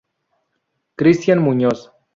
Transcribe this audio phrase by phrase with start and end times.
[0.99, 1.79] Cristian Muñoz.